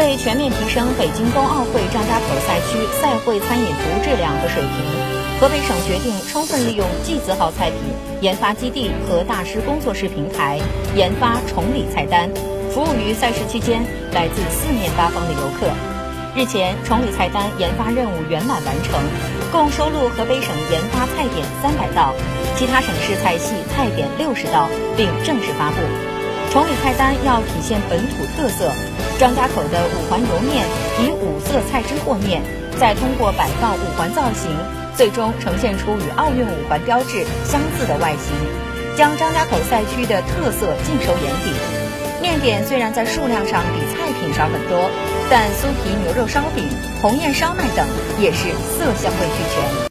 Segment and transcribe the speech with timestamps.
[0.00, 7.78] 为全面提升北京冬奥会张家口赛区赛会餐饮服务质量和水平，河北省决定充分利用季字号菜品
[8.22, 10.58] 研发基地和大师工作室平台，
[10.96, 12.30] 研发崇礼菜单，
[12.72, 15.68] 服务于赛事期间来自四面八方的游客。
[16.34, 18.98] 日前，崇礼菜单研发任务圆满完成，
[19.52, 22.14] 共收录河北省研发菜点三百道，
[22.56, 25.76] 其他省市菜系菜点六十道，并正式发布。
[26.50, 28.72] 崇礼菜单要体现本土特色，
[29.20, 30.66] 张家口的五环油面
[30.98, 32.42] 以五色菜汁和面，
[32.76, 34.50] 再通过摆放五环造型，
[34.96, 38.34] 最终呈现出与奥运五环标志相似的外形，
[38.96, 41.54] 将张家口赛区的特色尽收眼底。
[42.20, 44.90] 面点虽然在数量上比菜品少很多，
[45.30, 46.68] 但酥皮牛肉烧饼、
[47.00, 47.86] 鸿雁烧麦等
[48.18, 49.88] 也是色香味俱全。